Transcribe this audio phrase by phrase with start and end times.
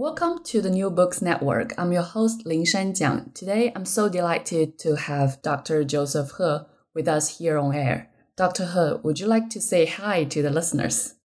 [0.00, 1.74] Welcome to the New Books Network.
[1.76, 3.34] I'm your host Lin Shanjiang.
[3.34, 5.84] Today, I'm so delighted to have Dr.
[5.84, 6.56] Joseph He
[6.94, 8.08] with us here on air.
[8.34, 8.64] Dr.
[8.64, 11.16] He, would you like to say hi to the listeners?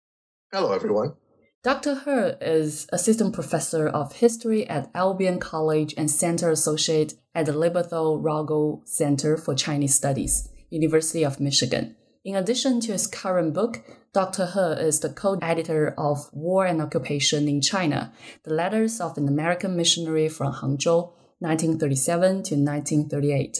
[0.52, 1.14] Hello, everyone.
[1.62, 1.94] Dr.
[2.04, 8.82] He is assistant professor of history at Albion College and center associate at the Lieberthal-Rogel
[8.88, 11.94] Center for Chinese Studies, University of Michigan.
[12.24, 13.84] In addition to his current book,
[14.14, 14.46] Dr.
[14.46, 18.12] He is the co-editor of War and Occupation in China,
[18.44, 23.58] The Letters of an American Missionary from Hangzhou, 1937 to 1938.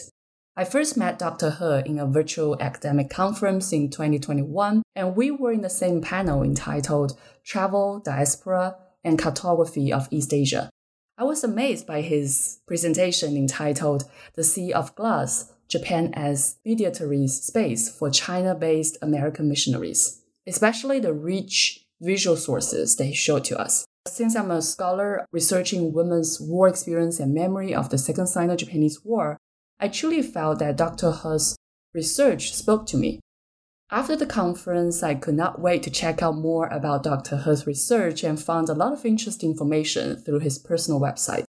[0.55, 1.49] I first met Dr.
[1.49, 6.41] He in a virtual academic conference in 2021, and we were in the same panel
[6.41, 10.69] entitled Travel, Diaspora, and Cartography of East Asia.
[11.17, 17.89] I was amazed by his presentation entitled The Sea of Glass Japan as mediatory space
[17.89, 23.85] for China based American missionaries, especially the rich visual sources they showed to us.
[24.07, 29.03] Since I'm a scholar researching women's war experience and memory of the Second Sino Japanese
[29.03, 29.37] War,
[29.79, 31.11] I truly felt that Dr.
[31.11, 31.55] He's
[31.93, 33.19] research spoke to me.
[33.89, 37.37] After the conference, I could not wait to check out more about Dr.
[37.37, 41.45] He's research and found a lot of interesting information through his personal website.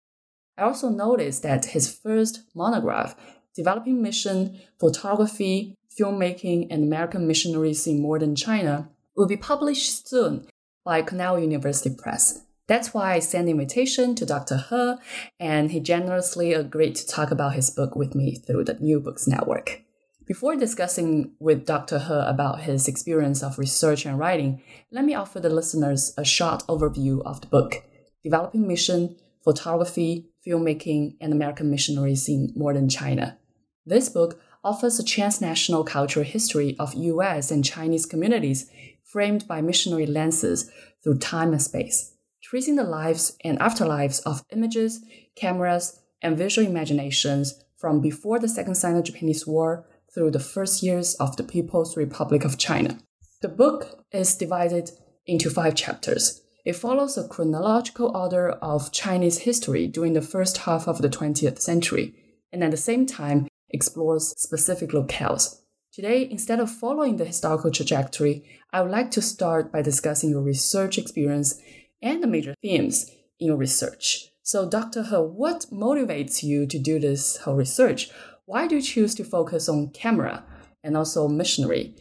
[0.56, 3.16] I also noticed that his first monograph
[3.54, 10.46] developing mission, photography, filmmaking, and American missionaries in modern China will be published soon
[10.84, 12.42] by Cornell University Press.
[12.66, 14.56] That's why I sent an invitation to Dr.
[14.56, 14.94] He,
[15.38, 19.26] and he generously agreed to talk about his book with me through the New Books
[19.26, 19.82] Network.
[20.26, 21.98] Before discussing with Dr.
[21.98, 26.62] He about his experience of research and writing, let me offer the listeners a short
[26.66, 27.82] overview of the book,
[28.22, 33.38] Developing Mission, Photography, Filmmaking, and American Missionaries in Modern China.
[33.84, 38.70] This book offers a transnational cultural history of US and Chinese communities
[39.04, 40.70] framed by missionary lenses
[41.02, 45.04] through time and space, tracing the lives and afterlives of images,
[45.36, 51.36] cameras, and visual imaginations from before the Second Sino-Japanese War through the first years of
[51.36, 52.98] the People's Republic of China.
[53.42, 54.90] The book is divided
[55.26, 56.40] into five chapters.
[56.64, 61.60] It follows a chronological order of Chinese history during the first half of the 20th
[61.60, 62.14] century,
[62.50, 65.60] and at the same time, explores specific locales.
[65.92, 68.42] Today, instead of following the historical trajectory,
[68.72, 71.60] I would like to start by discussing your research experience
[72.02, 74.30] and the major themes in your research.
[74.42, 75.02] So, Dr.
[75.04, 78.10] He, what motivates you to do this whole research?
[78.46, 80.44] Why do you choose to focus on camera
[80.82, 81.94] and also missionary?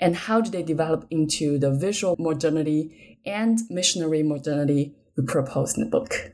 [0.00, 5.84] And how do they develop into the visual modernity and missionary modernity you propose in
[5.84, 6.32] the book?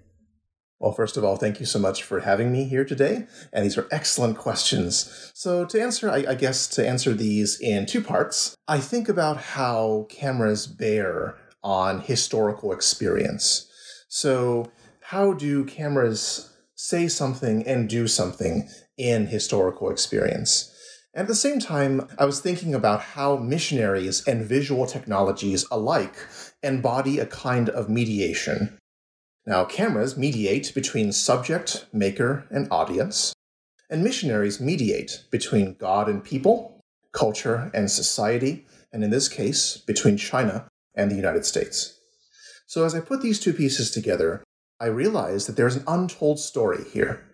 [0.78, 3.26] Well, first of all, thank you so much for having me here today.
[3.52, 5.32] And these are excellent questions.
[5.34, 9.38] So, to answer, I, I, guess, to answer these in two parts, I think about
[9.38, 13.70] how cameras bear on historical experience.
[14.08, 14.70] So,
[15.00, 18.68] how do cameras say something and do something
[18.98, 20.72] in historical experience?
[21.14, 26.16] And at the same time, I was thinking about how missionaries and visual technologies alike
[26.62, 28.78] embody a kind of mediation
[29.46, 33.32] now, cameras mediate between subject, maker, and audience,
[33.88, 36.80] and missionaries mediate between God and people,
[37.12, 40.66] culture and society, and in this case, between China
[40.96, 42.00] and the United States.
[42.66, 44.42] So as I put these two pieces together,
[44.80, 47.24] I realized that there's an untold story here.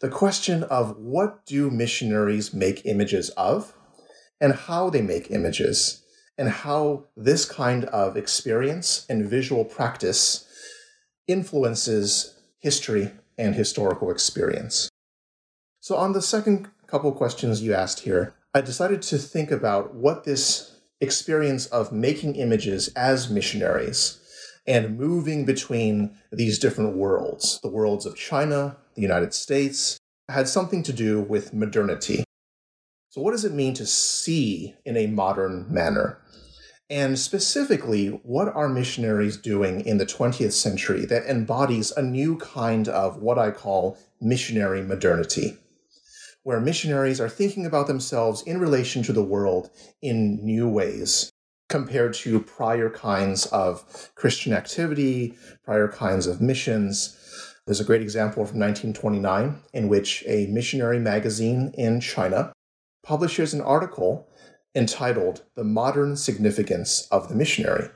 [0.00, 3.74] The question of what do missionaries make images of,
[4.40, 6.02] and how they make images,
[6.36, 10.48] and how this kind of experience and visual practice
[11.26, 14.88] influences history and historical experience.
[15.80, 20.24] So, on the second couple questions you asked here, I decided to think about what
[20.24, 24.20] this experience of making images as missionaries
[24.66, 29.98] and moving between these different worlds, the worlds of China, the United States,
[30.30, 32.24] had something to do with modernity.
[33.10, 36.18] So, what does it mean to see in a modern manner?
[36.90, 42.88] And specifically, what are missionaries doing in the 20th century that embodies a new kind
[42.88, 45.56] of what I call missionary modernity?
[46.42, 49.70] Where missionaries are thinking about themselves in relation to the world
[50.02, 51.32] in new ways
[51.70, 55.34] compared to prior kinds of Christian activity,
[55.64, 57.16] prior kinds of missions.
[57.66, 62.52] There's a great example from 1929 in which a missionary magazine in China
[63.02, 64.28] publishes an article
[64.74, 67.90] entitled The Modern Significance of the Missionary.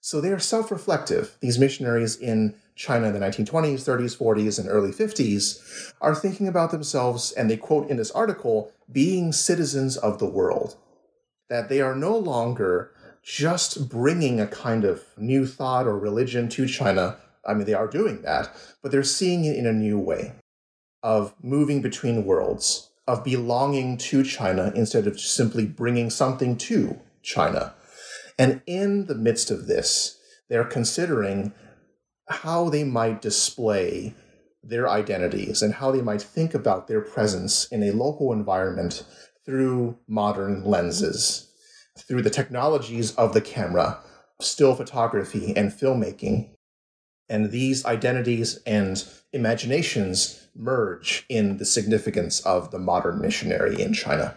[0.00, 1.36] So they are self reflective.
[1.40, 6.70] These missionaries in China in the 1920s, 30s, 40s, and early 50s are thinking about
[6.70, 10.76] themselves, and they quote in this article, being citizens of the world.
[11.48, 12.92] That they are no longer
[13.22, 17.16] just bringing a kind of new thought or religion to China.
[17.44, 20.34] I mean, they are doing that, but they're seeing it in a new way
[21.02, 27.74] of moving between worlds, of belonging to China instead of simply bringing something to China.
[28.38, 30.18] And in the midst of this,
[30.48, 31.52] they're considering
[32.28, 34.14] how they might display
[34.62, 39.04] their identities and how they might think about their presence in a local environment
[39.44, 41.48] through modern lenses,
[41.96, 44.00] through the technologies of the camera,
[44.40, 46.50] still photography, and filmmaking.
[47.28, 49.02] And these identities and
[49.32, 54.36] imaginations merge in the significance of the modern missionary in China.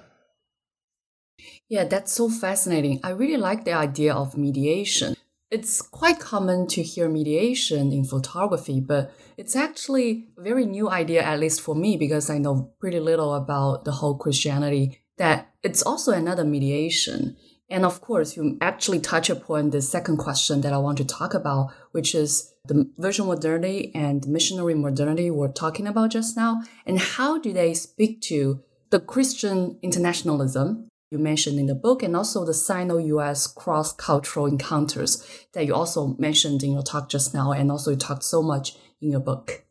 [1.69, 2.99] Yeah, that's so fascinating.
[3.03, 5.15] I really like the idea of mediation.
[5.51, 11.23] It's quite common to hear mediation in photography, but it's actually a very new idea,
[11.23, 15.81] at least for me, because I know pretty little about the whole Christianity, that it's
[15.81, 17.35] also another mediation.
[17.71, 21.33] And of course, you actually touch upon the second question that I want to talk
[21.33, 26.99] about, which is the visual modernity and missionary modernity we're talking about just now, and
[26.99, 32.45] how do they speak to the Christian internationalism you mentioned in the book, and also
[32.45, 37.91] the Sino-US cross-cultural encounters that you also mentioned in your talk just now, and also
[37.91, 39.63] you talked so much in your book.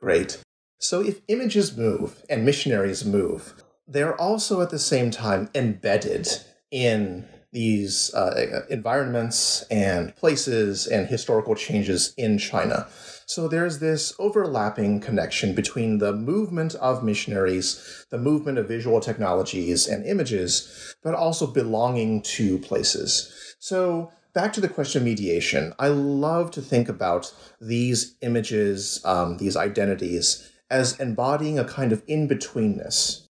[0.00, 0.42] Great.
[0.78, 6.28] So if images move and missionaries move, they're also at the same time embedded
[6.70, 12.86] in these uh, environments and places and historical changes in China.
[13.26, 19.86] So there's this overlapping connection between the movement of missionaries, the movement of visual technologies
[19.86, 23.54] and images, but also belonging to places.
[23.58, 29.36] So back to the question of mediation, I love to think about these images, um,
[29.36, 33.26] these identities, as embodying a kind of in betweenness.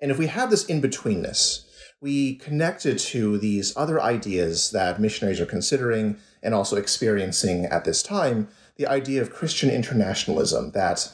[0.00, 1.65] And if we have this in betweenness,
[2.06, 8.00] we connected to these other ideas that missionaries are considering and also experiencing at this
[8.00, 11.10] time the idea of Christian internationalism, that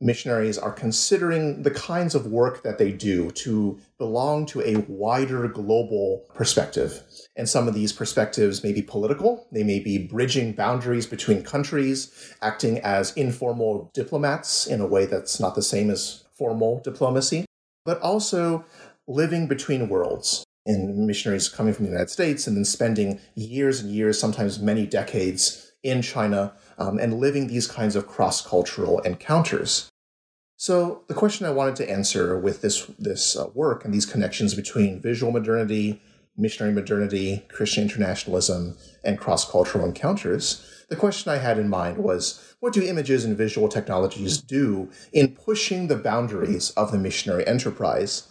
[0.00, 5.48] missionaries are considering the kinds of work that they do to belong to a wider
[5.48, 7.02] global perspective.
[7.36, 12.34] And some of these perspectives may be political, they may be bridging boundaries between countries,
[12.40, 17.44] acting as informal diplomats in a way that's not the same as formal diplomacy,
[17.84, 18.64] but also
[19.12, 23.90] living between worlds and missionaries coming from the United States and then spending years and
[23.90, 29.90] years, sometimes many decades in China um, and living these kinds of cross cultural encounters.
[30.56, 34.54] So, the question I wanted to answer with this, this uh, work and these connections
[34.54, 36.00] between visual modernity,
[36.36, 42.54] missionary modernity, Christian internationalism, and cross cultural encounters, the question I had in mind was
[42.60, 48.28] what do images and visual technologies do in pushing the boundaries of the missionary enterprise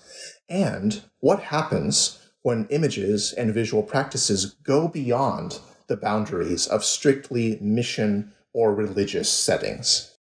[0.52, 8.34] and what happens when images and visual practices go beyond the boundaries of strictly mission
[8.54, 10.18] or religious settings.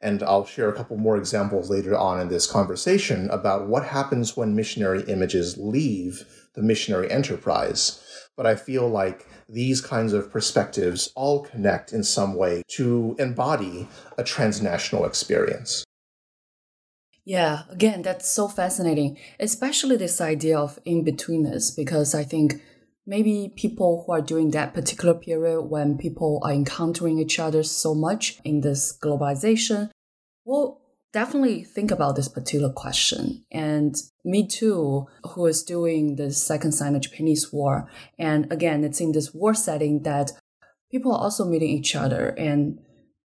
[0.00, 4.36] And I'll share a couple more examples later on in this conversation about what happens
[4.36, 8.02] when missionary images leave the missionary enterprise.
[8.36, 13.88] But I feel like these kinds of perspectives all connect in some way to embody
[14.16, 15.84] a transnational experience.
[17.28, 22.54] Yeah, again, that's so fascinating, especially this idea of in betweenness, because I think
[23.06, 27.94] maybe people who are doing that particular period when people are encountering each other so
[27.94, 29.90] much in this globalization
[30.46, 30.80] will
[31.12, 33.44] definitely think about this particular question.
[33.52, 33.94] And
[34.24, 37.90] me too, who is doing the second Sino-Japanese war.
[38.18, 40.32] And again, it's in this war setting that
[40.90, 42.78] people are also meeting each other and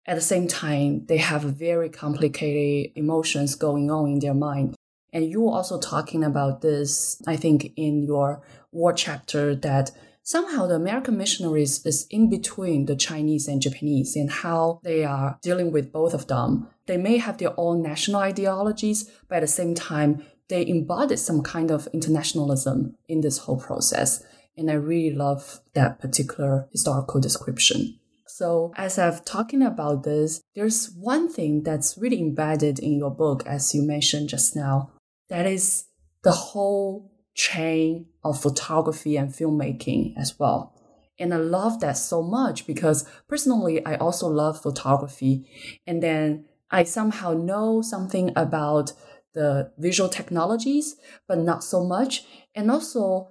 [0.06, 4.76] at the same time, they have very complicated emotions going on in their mind.
[5.14, 8.42] And you were also talking about this, I think, in your
[8.72, 9.92] war chapter that
[10.24, 15.38] somehow the American missionaries is in between the Chinese and Japanese and how they are
[15.42, 16.68] dealing with both of them.
[16.88, 21.44] They may have their own national ideologies, but at the same time, they embodied some
[21.44, 24.24] kind of internationalism in this whole process.
[24.58, 28.00] And I really love that particular historical description.
[28.36, 33.46] So as I've talking about this, there's one thing that's really embedded in your book,
[33.46, 34.90] as you mentioned just now,
[35.30, 35.86] that is
[36.24, 40.74] the whole chain of photography and filmmaking as well.
[41.20, 45.48] And I love that so much because personally, I also love photography.
[45.86, 48.94] And then I somehow know something about
[49.36, 50.96] the visual technologies,
[51.28, 52.26] but not so much.
[52.56, 53.30] And also,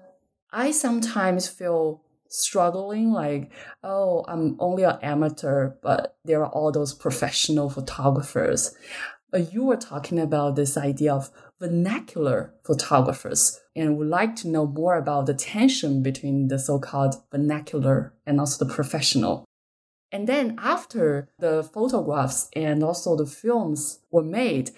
[0.52, 3.52] I sometimes feel struggling like,
[3.84, 8.74] oh, I'm only an amateur, but there are all those professional photographers.
[9.30, 14.66] But you were talking about this idea of vernacular photographers and would like to know
[14.66, 19.44] more about the tension between the so-called vernacular and also the professional.
[20.10, 24.72] And then after the photographs and also the films were made,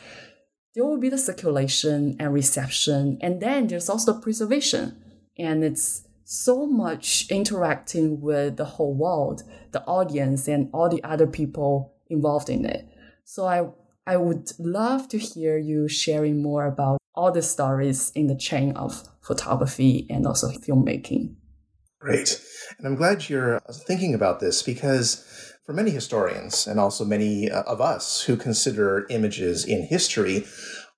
[0.75, 5.03] there will be the circulation and reception, and then there's also the preservation.
[5.37, 11.27] And it's so much interacting with the whole world, the audience, and all the other
[11.27, 12.89] people involved in it.
[13.25, 13.69] So I
[14.07, 18.77] I would love to hear you sharing more about all the stories in the chain
[18.77, 21.37] of photography and also filmmaking.
[22.01, 22.39] Great.
[22.77, 25.25] And I'm glad you're thinking about this because
[25.65, 30.45] for many historians and also many uh, of us who consider images in history,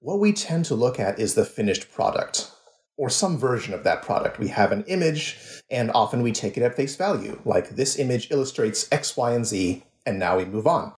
[0.00, 2.50] what we tend to look at is the finished product
[2.96, 4.38] or some version of that product.
[4.38, 5.38] We have an image
[5.70, 9.44] and often we take it at face value, like this image illustrates X, Y, and
[9.44, 10.94] Z, and now we move on.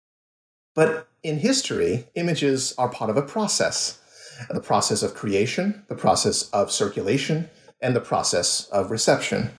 [0.74, 3.98] But in history, images are part of a process
[4.50, 7.50] the process of creation, the process of circulation,
[7.82, 9.50] and the process of reception.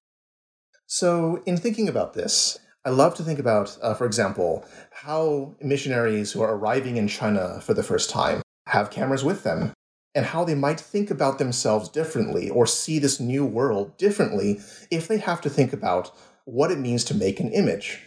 [0.87, 6.31] So, in thinking about this, I love to think about, uh, for example, how missionaries
[6.31, 9.73] who are arriving in China for the first time have cameras with them,
[10.15, 14.59] and how they might think about themselves differently or see this new world differently
[14.91, 16.11] if they have to think about
[16.45, 18.01] what it means to make an image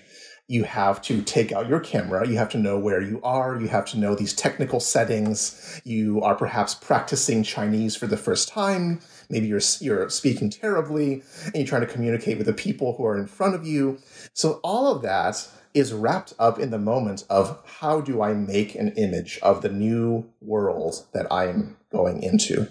[0.53, 2.29] you have to take out your camera.
[2.29, 3.59] You have to know where you are.
[3.59, 5.81] You have to know these technical settings.
[5.85, 9.01] You are perhaps practicing Chinese for the first time.
[9.31, 13.17] Maybe you're, you're speaking terribly and you're trying to communicate with the people who are
[13.17, 13.99] in front of you.
[14.35, 18.75] So, all of that is wrapped up in the moment of how do I make
[18.75, 22.69] an image of the new world that I'm going into.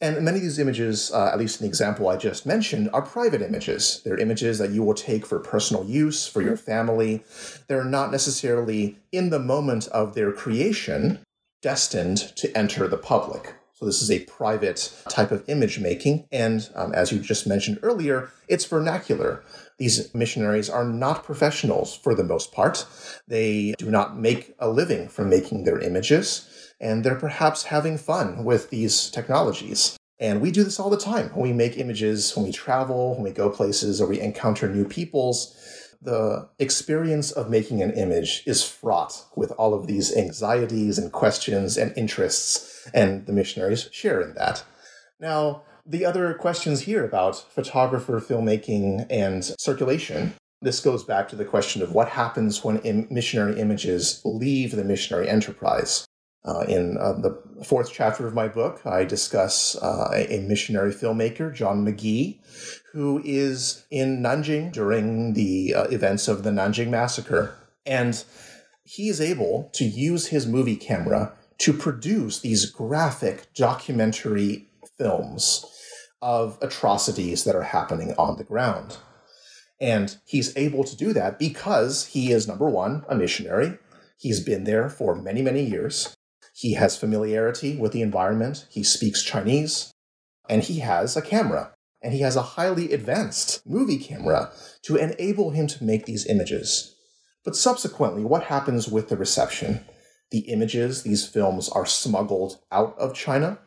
[0.00, 3.02] And many of these images, uh, at least in the example I just mentioned, are
[3.02, 4.00] private images.
[4.04, 7.24] They're images that you will take for personal use, for your family.
[7.66, 11.18] They're not necessarily, in the moment of their creation,
[11.62, 13.54] destined to enter the public.
[13.74, 16.26] So this is a private type of image making.
[16.30, 19.44] And um, as you just mentioned earlier, it's vernacular.
[19.78, 22.86] These missionaries are not professionals for the most part.
[23.26, 26.48] They do not make a living from making their images
[26.80, 29.96] and they're perhaps having fun with these technologies.
[30.20, 33.22] And we do this all the time when we make images, when we travel, when
[33.22, 35.54] we go places, or we encounter new peoples.
[36.00, 41.76] The experience of making an image is fraught with all of these anxieties and questions
[41.76, 44.64] and interests, and the missionaries share in that.
[45.20, 50.34] Now, the other questions here about photographer, filmmaking, and circulation.
[50.60, 55.28] This goes back to the question of what happens when missionary images leave the missionary
[55.28, 56.04] enterprise.
[56.44, 61.52] Uh, in uh, the fourth chapter of my book, I discuss uh, a, missionary filmmaker,
[61.54, 62.40] John Magee,
[62.92, 67.54] who is in Nanjing during the uh, events of the Nanjing Massacre.
[67.84, 68.22] And
[68.84, 75.66] he is able to use his movie camera to produce these graphic documentary films
[76.20, 78.98] of atrocities that are happening on the ground.
[79.80, 83.78] And he's able to do that because he is, number one, a missionary.
[84.18, 86.16] He's been there for many, many years.
[86.54, 89.92] He has familiarity with the environment, he speaks Chinese,
[90.48, 91.72] and he has a camera.
[92.02, 96.94] And he has a highly advanced movie camera to enable him to make these images.
[97.44, 99.84] But subsequently, what happens with the reception?
[100.30, 103.58] The images, these films, are smuggled out of China.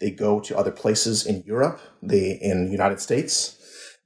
[0.00, 3.56] They go to other places in Europe, they in the United States.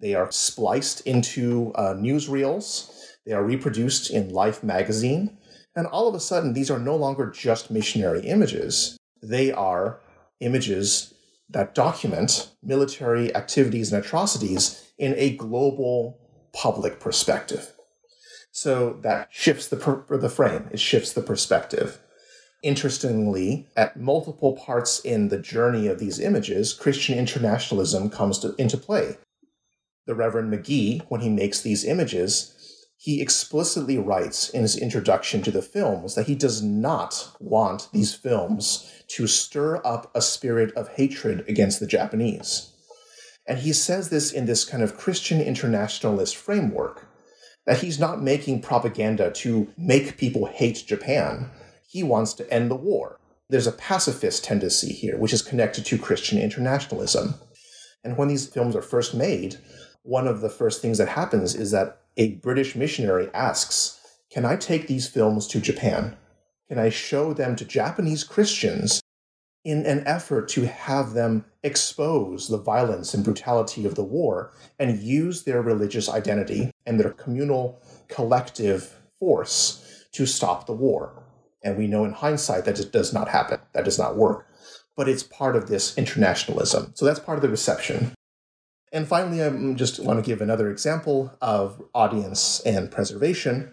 [0.01, 2.91] They are spliced into uh, newsreels.
[3.27, 5.37] They are reproduced in Life magazine.
[5.77, 8.97] And all of a sudden, these are no longer just missionary images.
[9.23, 10.01] They are
[10.41, 11.15] images
[11.51, 16.19] that document military activities and atrocities in a global
[16.53, 17.73] public perspective.
[18.53, 22.01] So that shifts the, per- the frame, it shifts the perspective.
[22.63, 28.77] Interestingly, at multiple parts in the journey of these images, Christian internationalism comes to, into
[28.77, 29.17] play.
[30.07, 32.55] The Reverend Magee, when he makes these images,
[32.99, 38.15] he explicitly writes in his introduction to the films that he does not want these
[38.15, 42.73] films to stir up a spirit of hatred against the Japanese.
[43.47, 47.07] And he says this in this kind of Christian internationalist framework
[47.65, 51.51] that he's not making propaganda to make people hate Japan.
[51.91, 53.19] He wants to end the war.
[53.49, 57.35] There's a pacifist tendency here, which is connected to Christian internationalism.
[58.05, 59.57] And when these films are first made,
[60.05, 63.99] one of the first things that happens is that a British missionary asks,
[64.31, 66.17] Can I take these films to Japan?
[66.69, 69.03] Can I show them to Japanese Christians
[69.65, 75.03] in an effort to have them expose the violence and brutality of the war and
[75.03, 81.20] use their religious identity and their communal collective force to stop the war.
[81.63, 84.47] And we know in hindsight that it does not happen, that does not work.
[84.97, 86.93] But it's part of this internationalism.
[86.95, 88.13] So that's part of the reception.
[88.93, 93.71] And finally, I just want to give another example of audience and preservation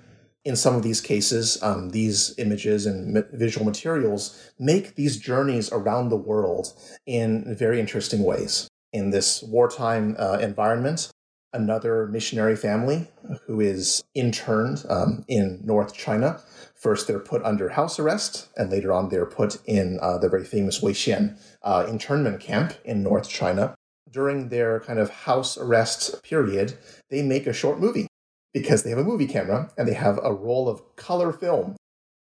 [0.48, 6.08] in some of these cases, um, these images and visual materials make these journeys around
[6.08, 6.72] the world
[7.06, 8.70] in very interesting ways.
[8.94, 11.12] In this wartime uh, environment,
[11.54, 13.08] another missionary family
[13.46, 16.42] who is interned um, in North China.
[16.76, 20.46] First, they're put under house arrest, and later on, they're put in uh, the very
[20.46, 23.76] famous Weixian uh, internment camp in North China.
[24.10, 26.78] During their kind of house arrest period,
[27.10, 28.08] they make a short movie
[28.54, 31.76] because they have a movie camera and they have a roll of color film.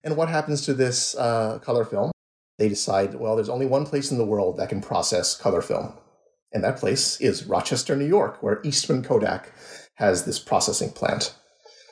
[0.04, 2.12] And what happens to this uh, color film?
[2.58, 5.94] They decide, well, there's only one place in the world that can process color film.
[6.52, 9.52] And that place is Rochester, New York, where Eastman Kodak
[9.96, 11.36] has this processing plant.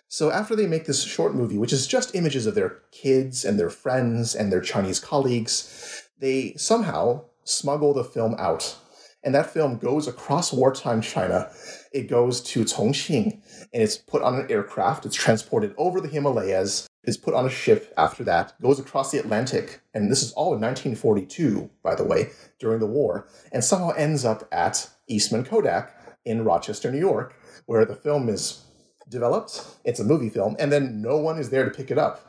[0.07, 3.59] So after they make this short movie, which is just images of their kids and
[3.59, 8.77] their friends and their Chinese colleagues, they somehow smuggle the film out
[9.25, 11.49] and that film goes across wartime China.
[11.91, 13.41] It goes to Chongqing
[13.73, 15.05] and it's put on an aircraft.
[15.05, 16.87] It's transported over the Himalayas.
[17.07, 19.81] It's put on a ship after that, goes across the Atlantic.
[19.93, 24.25] And this is all in 1942, by the way, during the war, and somehow ends
[24.25, 28.63] up at Eastman Kodak in Rochester, New York, where the film is
[29.09, 29.63] developed.
[29.83, 32.21] It's a movie film, and then no one is there to pick it up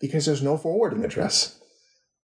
[0.00, 1.60] because there's no forwarding address.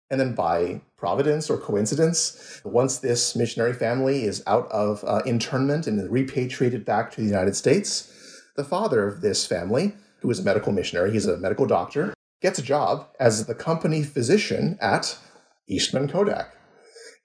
[0.09, 5.85] And then by providence or coincidence, once this missionary family is out of uh, internment
[5.85, 8.13] and repatriated back to the United States,
[8.55, 9.93] the father of this family,
[10.27, 14.03] who is a medical missionary, he's a medical doctor, gets a job as the company
[14.03, 15.17] physician at
[15.69, 16.53] Eastman Kodak.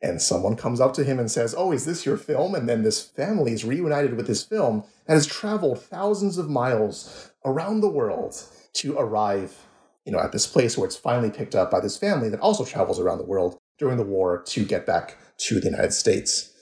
[0.00, 2.54] And someone comes up to him and says, Oh, is this your film?
[2.54, 7.32] And then this family is reunited with this film that has traveled thousands of miles
[7.44, 8.40] around the world
[8.74, 9.66] to arrive
[10.04, 12.64] you know, at this place where it's finally picked up by this family that also
[12.64, 16.52] travels around the world during the war to get back to the United States.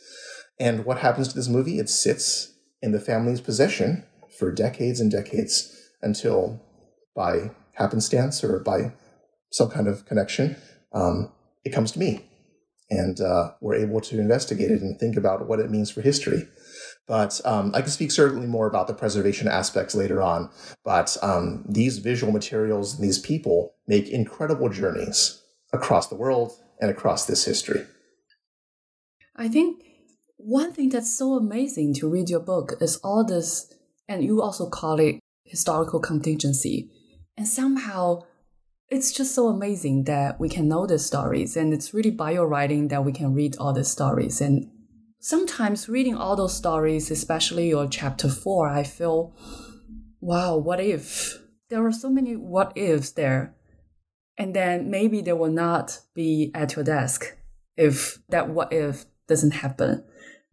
[0.58, 1.78] And what happens to this movie?
[1.78, 4.04] It sits in the family's possession
[4.38, 6.60] for decades and decades until,
[7.14, 8.92] by happenstance or by
[9.50, 10.56] some kind of connection,
[10.92, 11.32] um,
[11.64, 12.26] it comes to me.
[12.88, 16.48] And uh, we're able to investigate it and think about what it means for history.
[17.06, 20.50] But um, I can speak certainly more about the preservation aspects later on.
[20.84, 25.40] But um, these visual materials and these people make incredible journeys
[25.72, 27.86] across the world and across this history.
[29.36, 29.84] I think
[30.36, 33.72] one thing that's so amazing to read your book is all this,
[34.08, 35.19] and you also call it
[35.50, 36.88] historical contingency.
[37.36, 38.22] And somehow
[38.88, 41.56] it's just so amazing that we can know the stories.
[41.56, 44.40] And it's really by your writing that we can read all the stories.
[44.40, 44.68] And
[45.20, 49.34] sometimes reading all those stories, especially your chapter four, I feel,
[50.20, 51.38] wow, what if?
[51.68, 53.54] There are so many what ifs there.
[54.36, 57.36] And then maybe they will not be at your desk
[57.76, 60.04] if that what if doesn't happen.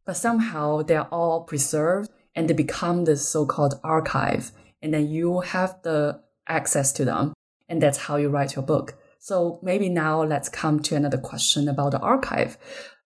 [0.05, 4.51] But somehow they're all preserved and they become this so called archive.
[4.81, 7.33] And then you have the access to them.
[7.69, 8.95] And that's how you write your book.
[9.19, 12.57] So maybe now let's come to another question about the archive.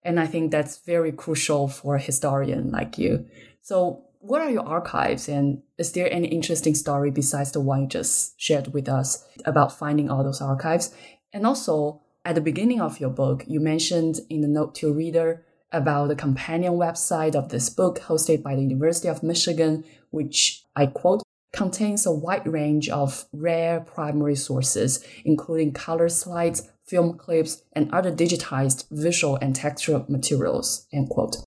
[0.04, 3.26] And I think that's very crucial for a historian like you.
[3.62, 7.88] So what are your archives and is there any interesting story besides the one you
[7.88, 10.94] just shared with us about finding all those archives?
[11.34, 14.96] And also at the beginning of your book, you mentioned in the note to your
[14.96, 20.66] reader about the companion website of this book hosted by the University of Michigan, which
[20.76, 27.64] I quote, contains a wide range of rare primary sources, including color slides, film clips,
[27.74, 31.38] and other digitized visual and textual materials, end quote.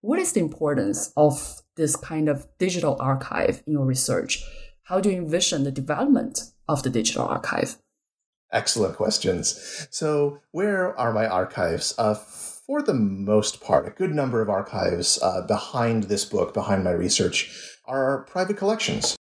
[0.00, 4.42] What is the importance of this kind of digital archive in your research?
[4.84, 7.76] How do you envision the development of the digital archive?
[8.52, 9.86] Excellent questions.
[9.90, 11.94] So, where are my archives?
[11.96, 16.82] Uh, for the most part, a good number of archives uh, behind this book, behind
[16.82, 19.16] my research, are private collections.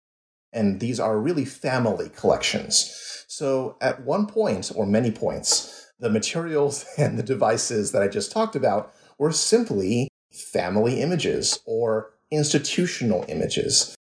[0.59, 3.25] And these are really family collections.
[3.29, 8.33] So, at one point, or many points, the materials and the devices that I just
[8.33, 13.95] talked about were simply family images or institutional images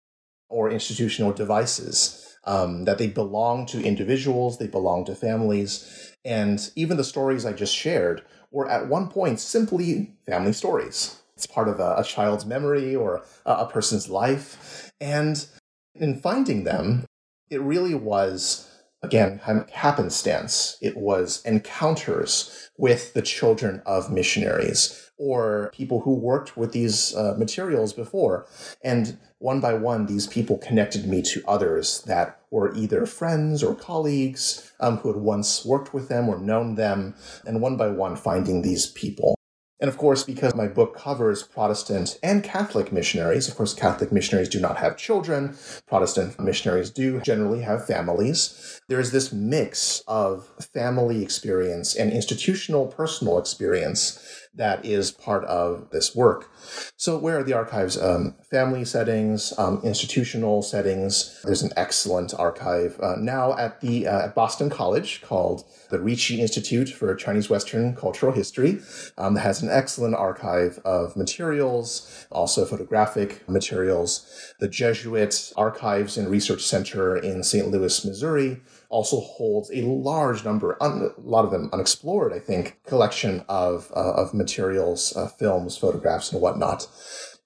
[0.49, 2.21] or institutional devices.
[2.47, 7.53] Um, that they belong to individuals, they belong to families, and even the stories I
[7.53, 11.19] just shared were at one point simply family stories.
[11.35, 14.91] It's part of a, a child's memory or a, a person's life.
[15.01, 15.45] And
[15.95, 17.05] in finding them,
[17.49, 18.69] it really was
[19.05, 19.39] again,
[19.71, 20.77] happenstance.
[20.81, 27.35] It was encounters with the children of missionaries or people who worked with these uh,
[27.37, 28.47] materials before.
[28.83, 33.75] And one by one, these people connected me to others that were either friends or
[33.75, 37.15] colleagues um, who had once worked with them or known them.
[37.45, 39.34] And one by one, finding these people.
[39.79, 44.47] And of course, because my book covers Protestant and Catholic missionaries, of course, Catholic missionaries
[44.47, 48.79] do not have children, Protestant missionaries do generally have families.
[48.87, 55.89] There is this mix of family experience and institutional personal experience that is part of
[55.91, 56.49] this work.
[56.97, 58.01] So, where are the archives?
[58.01, 61.41] Um, family settings, um, institutional settings.
[61.43, 66.41] There's an excellent archive uh, now at the uh, at Boston College called the Ricci
[66.41, 68.79] Institute for Chinese Western Cultural History.
[69.17, 74.53] Um, that has an excellent archive of materials, also photographic materials.
[74.59, 77.69] The Jesuit Archives and Research Center in St.
[77.69, 82.79] Louis, Missouri also holds a large number, un, a lot of them unexplored, I think,
[82.85, 86.87] collection of, uh, of materials, uh, films, photographs, and whatnot.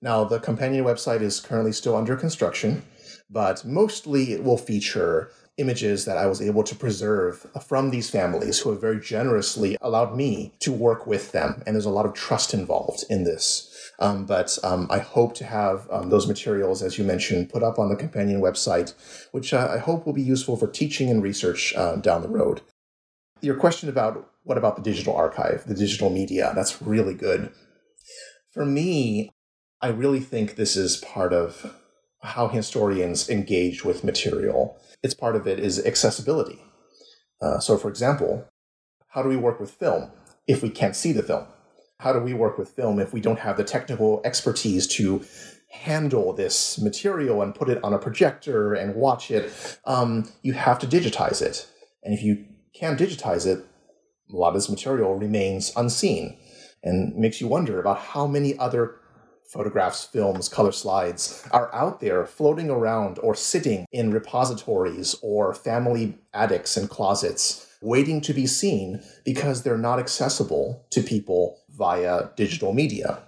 [0.01, 2.83] Now, the companion website is currently still under construction,
[3.29, 8.59] but mostly it will feature images that I was able to preserve from these families
[8.59, 11.61] who have very generously allowed me to work with them.
[11.65, 13.68] And there's a lot of trust involved in this.
[13.99, 17.77] Um, but um, I hope to have um, those materials, as you mentioned, put up
[17.77, 18.93] on the companion website,
[19.31, 22.61] which uh, I hope will be useful for teaching and research uh, down the road.
[23.41, 27.51] Your question about what about the digital archive, the digital media, that's really good.
[28.51, 29.31] For me,
[29.81, 31.75] I really think this is part of
[32.21, 34.79] how historians engage with material.
[35.03, 36.61] It's part of it is accessibility.
[37.41, 38.45] Uh, so, for example,
[39.09, 40.11] how do we work with film
[40.47, 41.45] if we can't see the film?
[41.99, 45.23] How do we work with film if we don't have the technical expertise to
[45.69, 49.77] handle this material and put it on a projector and watch it?
[49.85, 51.67] Um, you have to digitize it.
[52.03, 53.65] And if you can't digitize it,
[54.31, 56.37] a lot of this material remains unseen
[56.81, 58.95] and makes you wonder about how many other
[59.51, 66.17] photographs, films, color slides are out there floating around or sitting in repositories or family
[66.33, 72.73] attics and closets waiting to be seen because they're not accessible to people via digital
[72.73, 73.23] media.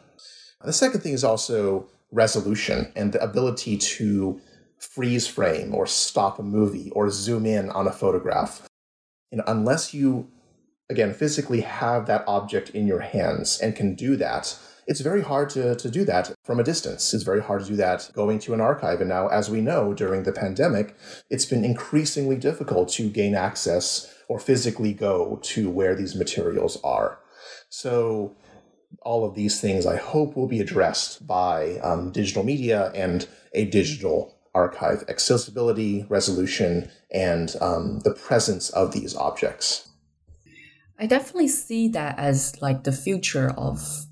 [0.63, 4.39] The second thing is also resolution and the ability to
[4.77, 8.67] freeze frame or stop a movie or zoom in on a photograph.
[9.31, 10.27] And unless you,
[10.89, 15.49] again, physically have that object in your hands and can do that, it's very hard
[15.51, 17.13] to, to do that from a distance.
[17.13, 18.99] It's very hard to do that going to an archive.
[18.99, 20.95] And now, as we know, during the pandemic,
[21.29, 27.19] it's been increasingly difficult to gain access or physically go to where these materials are.
[27.69, 28.35] So,
[29.01, 33.65] all of these things I hope will be addressed by um, digital media and a
[33.65, 39.89] digital archive accessibility, resolution, and um, the presence of these objects.
[40.99, 44.05] I definitely see that as like the future of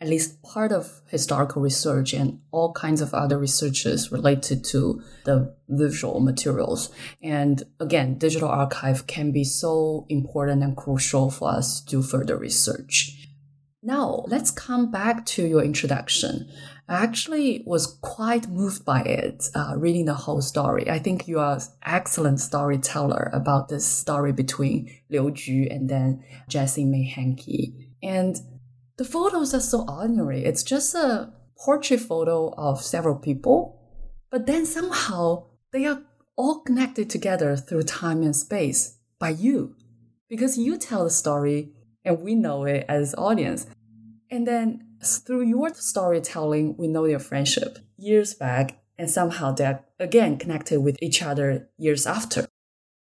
[0.00, 5.54] at least part of historical research and all kinds of other researches related to the
[5.68, 6.90] visual materials.
[7.22, 12.38] And again, digital archive can be so important and crucial for us to do further
[12.38, 13.19] research.
[13.82, 16.50] Now, let's come back to your introduction.
[16.86, 20.90] I actually was quite moved by it, uh, reading the whole story.
[20.90, 26.22] I think you are an excellent storyteller about this story between Liu Ju and then
[26.46, 27.88] Jessie May Hankey.
[28.02, 28.36] And
[28.98, 30.44] the photos are so ordinary.
[30.44, 33.80] It's just a portrait photo of several people,
[34.30, 36.02] but then somehow they are
[36.36, 39.74] all connected together through time and space by you
[40.28, 41.72] because you tell the story
[42.04, 43.66] and we know it as audience.
[44.30, 50.38] And then through your storytelling, we know your friendship years back, and somehow they're again
[50.38, 52.46] connected with each other years after.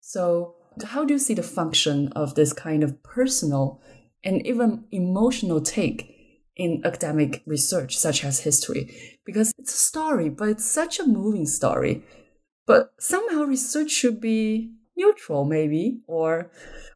[0.01, 3.81] So, how do you see the function of this kind of personal
[4.23, 6.11] and even emotional take
[6.57, 9.19] in academic research, such as history?
[9.25, 12.03] Because it's a story, but it's such a moving story.
[12.65, 16.49] But somehow research should be neutral, maybe, or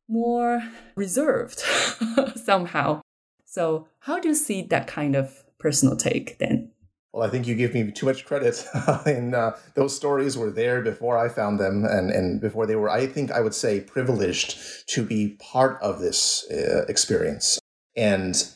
[0.07, 0.63] more
[0.95, 1.59] reserved
[2.35, 3.01] somehow.
[3.45, 6.71] So, how do you see that kind of personal take then?
[7.11, 8.63] Well, I think you give me too much credit.
[9.05, 12.89] and uh, those stories were there before I found them, and, and before they were,
[12.89, 17.59] I think I would say, privileged to be part of this uh, experience.
[17.95, 18.47] And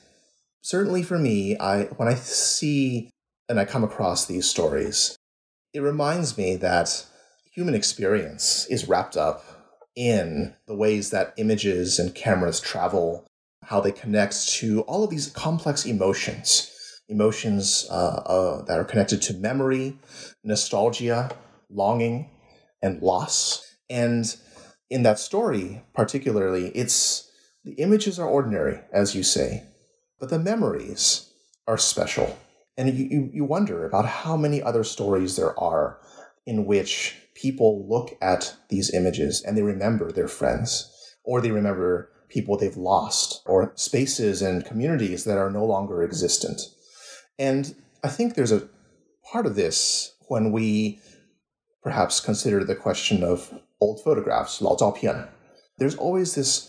[0.61, 3.09] certainly for me, I when I see
[3.49, 5.17] and I come across these stories,
[5.73, 7.05] it reminds me that
[7.53, 9.45] human experience is wrapped up
[9.95, 13.27] in the ways that images and cameras travel
[13.65, 16.71] how they connect to all of these complex emotions,
[17.07, 17.93] emotions uh,
[18.25, 19.97] uh, that are connected to memory,
[20.43, 21.29] nostalgia,
[21.69, 22.29] longing,
[22.81, 23.65] and loss.
[23.89, 24.35] And
[24.89, 27.31] in that story, particularly, it's
[27.63, 29.63] the images are ordinary, as you say,
[30.19, 31.31] but the memories
[31.67, 32.37] are special.
[32.75, 35.99] And you, you, you wonder about how many other stories there are
[36.45, 40.92] in which people look at these images and they remember their friends,
[41.24, 46.60] or they remember people they've lost or spaces and communities that are no longer existent.
[47.38, 48.68] And I think there's a
[49.30, 51.00] part of this when we
[51.82, 55.28] perhaps consider the question of old photographs, 老照片.
[55.78, 56.68] There's always this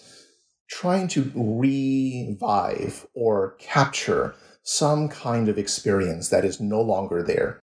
[0.70, 7.60] trying to revive or capture some kind of experience that is no longer there.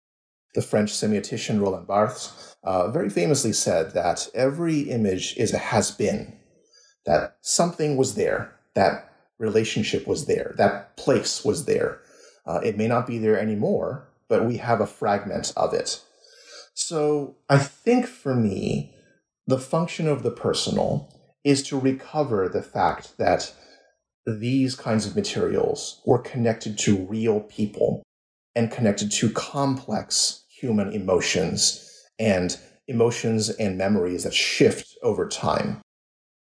[0.55, 5.91] The French semiotician Roland Barthes uh, very famously said that every image is a has
[5.91, 6.37] been
[7.05, 12.01] that something was there, that relationship was there, that place was there.
[12.45, 16.01] Uh, it may not be there anymore, but we have a fragment of it.
[16.73, 18.95] So I think for me,
[19.47, 23.53] the function of the personal is to recover the fact that
[24.25, 28.03] these kinds of materials were connected to real people
[28.55, 31.85] and connected to complex human emotions
[32.17, 32.57] and
[32.87, 35.81] emotions and memories that shift over time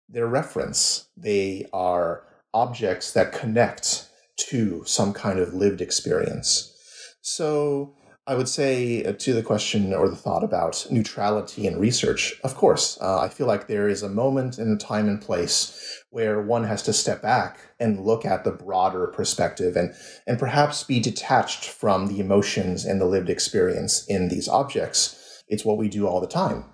[0.08, 1.08] their reference.
[1.16, 4.08] They are objects that connect
[4.48, 6.74] to some kind of lived experience.
[7.20, 7.94] So
[8.28, 12.54] I would say uh, to the question or the thought about neutrality in research, of
[12.56, 16.42] course, uh, I feel like there is a moment in a time and place where
[16.42, 19.94] one has to step back and look at the broader perspective and,
[20.26, 25.42] and perhaps be detached from the emotions and the lived experience in these objects.
[25.48, 26.66] It's what we do all the time.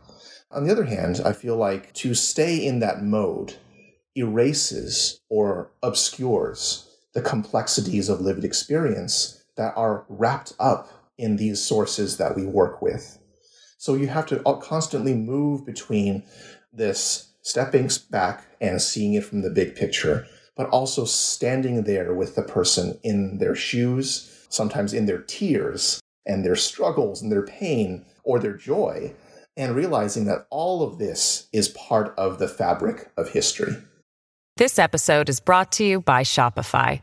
[0.50, 3.58] On the other hand, I feel like to stay in that mode
[4.16, 12.16] erases or obscures the complexities of lived experience that are wrapped up in these sources
[12.16, 13.18] that we work with.
[13.78, 16.24] So you have to constantly move between
[16.72, 22.34] this stepping back and seeing it from the big picture, but also standing there with
[22.34, 28.06] the person in their shoes, sometimes in their tears and their struggles and their pain
[28.22, 29.12] or their joy,
[29.56, 33.74] and realizing that all of this is part of the fabric of history.
[34.56, 37.02] This episode is brought to you by Shopify.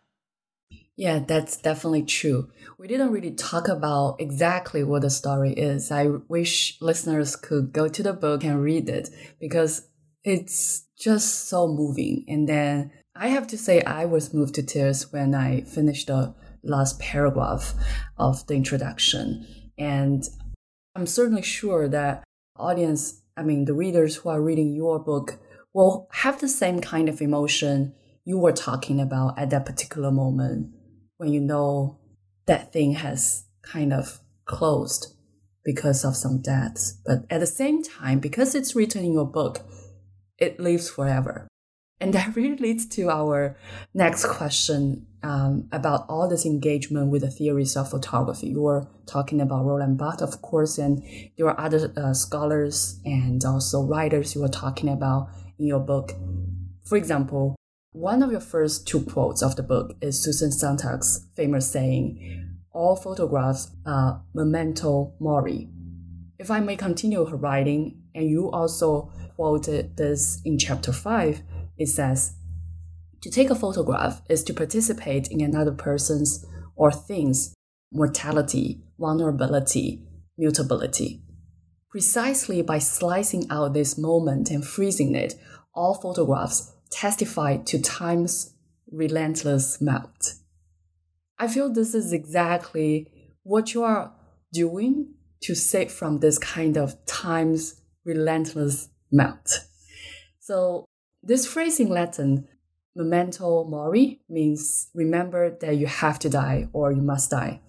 [0.97, 2.49] Yeah, that's definitely true.
[2.77, 5.91] We didn't really talk about exactly what the story is.
[5.91, 9.87] I wish listeners could go to the book and read it because
[10.23, 12.25] it's just so moving.
[12.27, 16.35] And then I have to say, I was moved to tears when I finished the
[16.63, 17.73] last paragraph
[18.17, 19.47] of the introduction.
[19.77, 20.23] And
[20.95, 22.23] I'm certainly sure that
[22.57, 25.39] audience I mean, the readers who are reading your book
[25.73, 27.93] will have the same kind of emotion
[28.25, 30.73] you were talking about at that particular moment
[31.21, 31.99] when you know
[32.47, 35.13] that thing has kind of closed
[35.63, 36.99] because of some deaths.
[37.05, 39.59] But at the same time, because it's written in your book,
[40.39, 41.47] it lives forever.
[41.99, 43.55] And that really leads to our
[43.93, 48.47] next question um, about all this engagement with the theories of photography.
[48.47, 51.03] You were talking about Roland Barthes, of course, and
[51.37, 55.29] there are other uh, scholars and also writers you were talking about
[55.59, 56.13] in your book.
[56.83, 57.55] For example,
[57.93, 62.95] one of your first two quotes of the book is Susan Sontag's famous saying, all
[62.95, 65.69] photographs are memento mori.
[66.39, 71.41] If I may continue her writing, and you also quoted this in chapter 5,
[71.77, 72.35] it says,
[73.21, 77.53] To take a photograph is to participate in another person's or thing's
[77.91, 81.23] mortality, vulnerability, mutability.
[81.89, 85.35] Precisely by slicing out this moment and freezing it,
[85.73, 88.53] all photographs testify to time's
[88.91, 90.33] relentless melt.
[91.39, 93.07] I feel this is exactly
[93.43, 94.13] what you are
[94.53, 99.61] doing to save from this kind of time's relentless melt.
[100.39, 100.85] So,
[101.23, 102.47] this phrase in Latin,
[102.95, 107.61] memento mori, means remember that you have to die or you must die.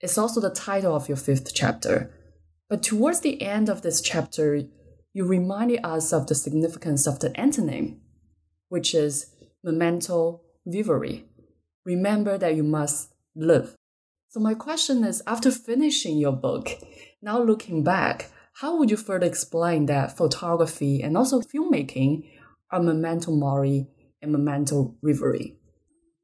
[0.00, 2.12] It's also the title of your fifth chapter.
[2.68, 4.62] But towards the end of this chapter,
[5.12, 7.98] you reminded us of the significance of the antonym,
[8.70, 9.26] which is
[9.62, 11.24] memento vivere.
[11.84, 13.76] Remember that you must live.
[14.28, 16.70] So, my question is after finishing your book,
[17.20, 22.30] now looking back, how would you further explain that photography and also filmmaking
[22.70, 23.88] are memento mori
[24.22, 25.56] and memento vivere?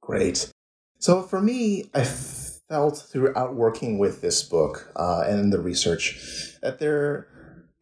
[0.01, 0.53] Great.
[0.99, 6.79] So, for me, I felt throughout working with this book uh, and the research that
[6.79, 7.27] there,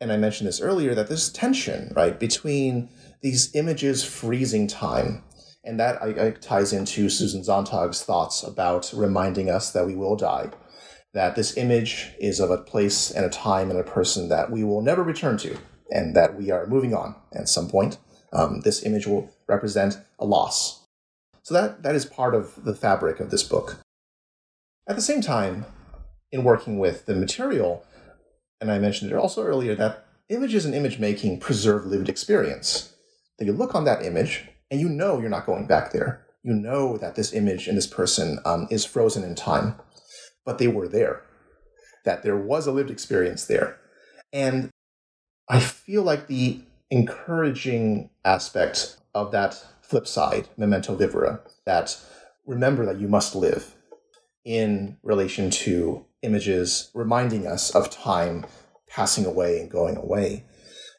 [0.00, 2.88] and I mentioned this earlier, that there's tension, right, between
[3.24, 5.24] these images freezing time.
[5.64, 10.14] And that I, I ties into Susan Sontag's thoughts about reminding us that we will
[10.14, 10.50] die,
[11.14, 14.62] that this image is of a place and a time and a person that we
[14.62, 15.56] will never return to,
[15.90, 17.96] and that we are moving on at some point.
[18.34, 20.84] Um, this image will represent a loss.
[21.44, 23.78] So that, that is part of the fabric of this book.
[24.87, 25.64] At the same time,
[26.30, 27.87] in working with the material,
[28.60, 32.93] and I mentioned it also earlier, that images and image making preserve lived experience.
[33.38, 36.27] That you look on that image and you know you're not going back there.
[36.42, 39.77] You know that this image and this person um, is frozen in time,
[40.44, 41.23] but they were there.
[42.05, 43.79] That there was a lived experience there.
[44.33, 44.70] And
[45.49, 51.99] I feel like the encouraging aspect of that flip side, memento vivere, that
[52.47, 53.75] remember that you must live,
[54.44, 58.44] in relation to images reminding us of time
[58.88, 60.44] passing away and going away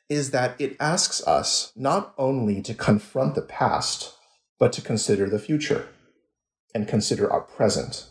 [0.09, 4.13] is that it asks us not only to confront the past,
[4.59, 5.87] but to consider the future
[6.73, 8.07] and consider our present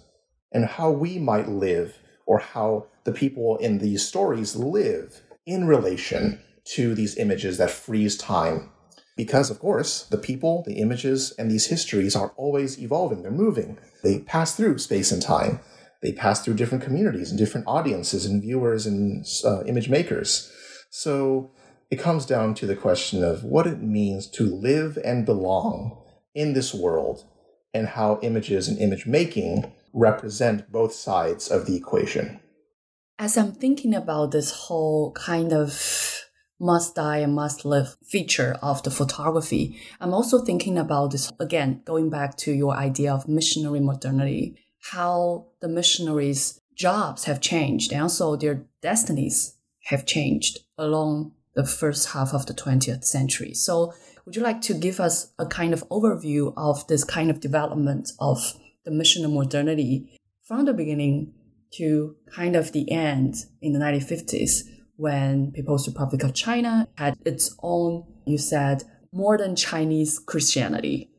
[0.52, 6.40] and how we might live or how the people in these stories live in relation
[6.64, 8.70] to these images that freeze time.
[9.16, 13.78] Because, of course, the people, the images, and these histories are always evolving, they're moving.
[14.02, 15.60] They pass through space and time.
[16.02, 20.50] They pass through different communities and different audiences and viewers and uh, image makers.
[20.90, 21.50] So
[21.94, 25.96] it comes down to the question of what it means to live and belong
[26.34, 27.24] in this world
[27.72, 32.40] and how images and image making represent both sides of the equation.
[33.16, 36.24] As I'm thinking about this whole kind of
[36.58, 39.78] must die and must live feature of the photography.
[40.00, 44.56] I'm also thinking about this again, going back to your idea of missionary modernity,
[44.90, 49.54] how the missionaries' jobs have changed and also their destinies
[49.84, 53.54] have changed along the first half of the 20th century.
[53.54, 53.92] So,
[54.24, 58.10] would you like to give us a kind of overview of this kind of development
[58.18, 61.34] of the missionary modernity from the beginning
[61.74, 64.62] to kind of the end in the 1950s?
[64.96, 71.10] when People's Republic of China had its own, you said, modern Chinese Christianity.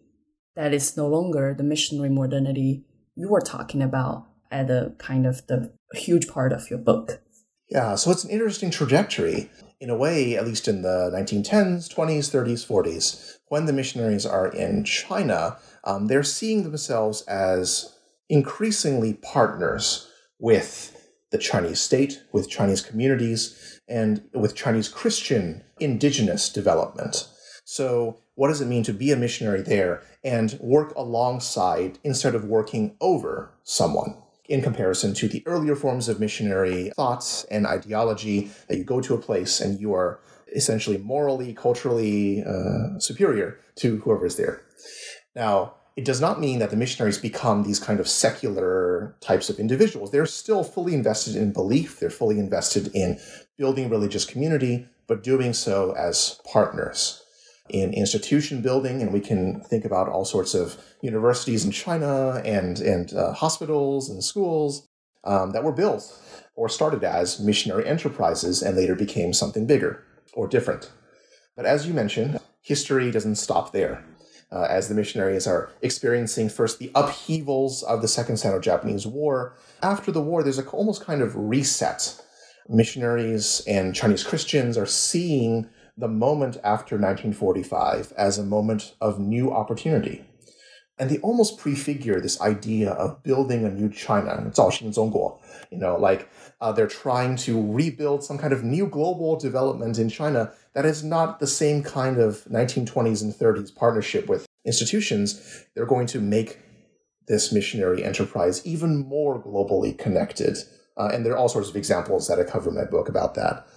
[0.55, 5.45] That is no longer the missionary modernity you were talking about at the kind of
[5.47, 7.21] the huge part of your book.
[7.69, 9.49] Yeah, so it's an interesting trajectory.
[9.79, 14.47] In a way, at least in the 1910s, 20s, 30s, 40s, when the missionaries are
[14.47, 17.93] in China, um, they're seeing themselves as
[18.29, 20.09] increasingly partners
[20.39, 20.95] with
[21.31, 27.27] the Chinese state, with Chinese communities, and with Chinese Christian indigenous development.
[27.65, 32.45] So, what does it mean to be a missionary there and work alongside instead of
[32.45, 34.15] working over someone?
[34.47, 39.15] In comparison to the earlier forms of missionary thoughts and ideology, that you go to
[39.15, 40.19] a place and you are
[40.55, 44.61] essentially morally, culturally uh, superior to whoever is there.
[45.35, 49.59] Now, it does not mean that the missionaries become these kind of secular types of
[49.59, 50.11] individuals.
[50.11, 53.19] They're still fully invested in belief, they're fully invested in
[53.57, 57.24] building religious community, but doing so as partners
[57.69, 59.01] in institution building.
[59.01, 64.09] And we can think about all sorts of universities in China and, and uh, hospitals
[64.09, 64.87] and schools
[65.23, 66.21] um, that were built
[66.55, 70.03] or started as missionary enterprises and later became something bigger
[70.33, 70.91] or different.
[71.55, 74.05] But as you mentioned, history doesn't stop there
[74.51, 79.55] uh, as the missionaries are experiencing first the upheavals of the Second Sino Japanese War.
[79.81, 82.21] After the war, there's a almost kind of reset.
[82.67, 89.51] Missionaries and Chinese Christians are seeing the moment after 1945 as a moment of new
[89.51, 90.25] opportunity.
[90.97, 94.43] And they almost prefigure this idea of building a new China.
[94.47, 95.39] It's all Zhongguo.
[95.69, 96.29] You know, like
[96.61, 101.03] uh, they're trying to rebuild some kind of new global development in China that is
[101.03, 105.65] not the same kind of 1920s and 30s partnership with institutions.
[105.75, 106.59] They're going to make
[107.27, 110.57] this missionary enterprise even more globally connected.
[110.97, 113.35] Uh, and there are all sorts of examples that I cover in my book about
[113.35, 113.67] that.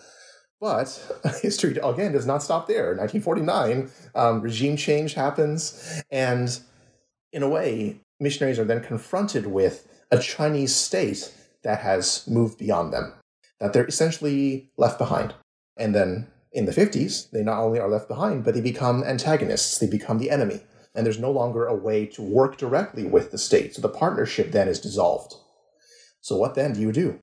[0.61, 2.95] But history, again, does not stop there.
[2.95, 6.03] 1949, um, regime change happens.
[6.11, 6.59] And
[7.33, 11.33] in a way, missionaries are then confronted with a Chinese state
[11.63, 13.13] that has moved beyond them,
[13.61, 15.35] that they're essentially left behind.
[15.77, 19.79] And then in the 50s, they not only are left behind, but they become antagonists,
[19.79, 20.61] they become the enemy.
[20.95, 23.75] And there's no longer a way to work directly with the state.
[23.75, 25.35] So the partnership then is dissolved.
[26.21, 27.21] So what then do you do?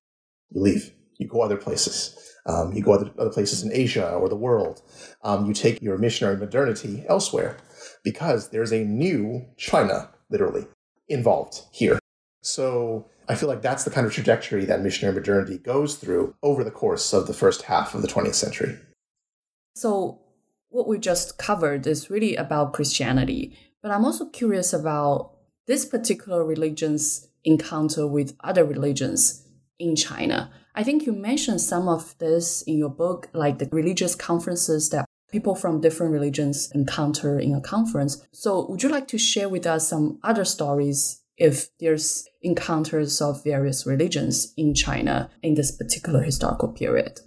[0.50, 0.92] You leave.
[1.18, 2.16] You go other places.
[2.46, 4.82] Um, you go other, other places in Asia or the world.
[5.22, 7.56] Um, you take your missionary modernity elsewhere
[8.04, 10.66] because there's a new China, literally,
[11.08, 11.98] involved here.
[12.42, 16.62] So I feel like that's the kind of trajectory that missionary modernity goes through over
[16.62, 18.78] the course of the first half of the 20th century.
[19.74, 20.20] So,
[20.68, 25.32] what we just covered is really about Christianity, but I'm also curious about
[25.66, 29.46] this particular religion's encounter with other religions
[29.78, 30.50] in China.
[30.76, 35.06] I think you mentioned some of this in your book, like the religious conferences that
[35.32, 38.22] people from different religions encounter in a conference.
[38.32, 43.42] So, would you like to share with us some other stories if there's encounters of
[43.42, 47.20] various religions in China in this particular historical period?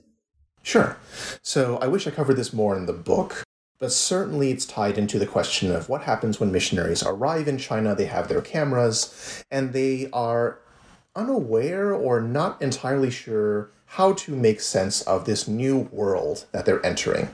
[0.62, 0.98] Sure.
[1.42, 3.44] So, I wish I covered this more in the book.
[3.80, 7.96] But certainly it's tied into the question of what happens when missionaries arrive in China.
[7.96, 10.60] They have their cameras and they are
[11.20, 16.86] unaware or not entirely sure how to make sense of this new world that they're
[16.86, 17.30] entering.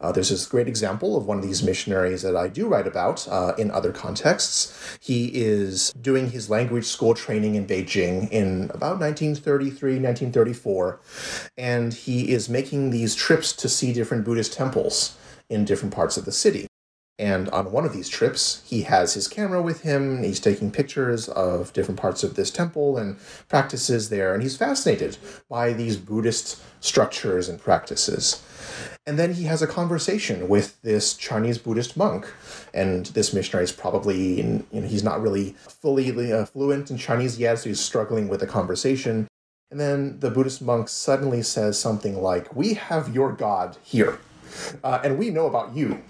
[0.00, 3.26] Uh, there's this great example of one of these missionaries that I do write about
[3.28, 4.98] uh, in other contexts.
[5.00, 11.00] He is doing his language school training in Beijing in about 1933, 1934,
[11.56, 15.16] and he is making these trips to see different Buddhist temples
[15.48, 16.66] in different parts of the city.
[17.18, 20.24] And on one of these trips, he has his camera with him.
[20.24, 24.34] He's taking pictures of different parts of this temple and practices there.
[24.34, 25.16] And he's fascinated
[25.48, 28.42] by these Buddhist structures and practices.
[29.06, 32.26] And then he has a conversation with this Chinese Buddhist monk.
[32.72, 37.38] And this missionary is probably, you know, he's not really fully uh, fluent in Chinese
[37.38, 39.28] yet, so he's struggling with the conversation.
[39.70, 44.18] And then the Buddhist monk suddenly says something like, We have your God here,
[44.82, 46.02] uh, and we know about you.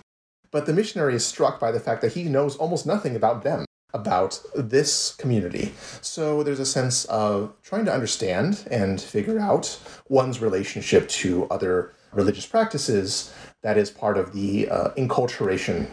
[0.54, 3.64] But the missionary is struck by the fact that he knows almost nothing about them,
[3.92, 5.74] about this community.
[6.00, 9.76] So there's a sense of trying to understand and figure out
[10.08, 15.88] one's relationship to other religious practices that is part of the uh, enculturation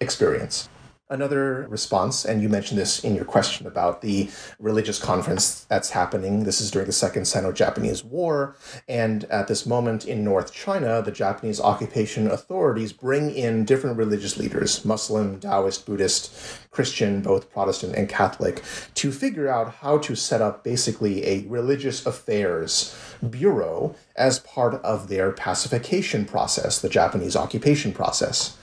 [0.00, 0.70] experience.
[1.10, 4.28] Another response, and you mentioned this in your question about the
[4.58, 6.44] religious conference that's happening.
[6.44, 8.56] This is during the Second Sino Japanese War.
[8.86, 14.36] And at this moment in North China, the Japanese occupation authorities bring in different religious
[14.36, 16.30] leaders Muslim, Taoist, Buddhist,
[16.70, 18.62] Christian, both Protestant and Catholic
[18.96, 22.94] to figure out how to set up basically a religious affairs
[23.30, 28.57] bureau as part of their pacification process, the Japanese occupation process.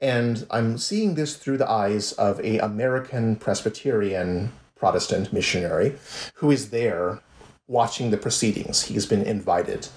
[0.00, 5.98] And I'm seeing this through the eyes of a American Presbyterian Protestant missionary
[6.34, 7.20] who is there
[7.66, 8.84] watching the proceedings.
[8.84, 9.88] He's been invited.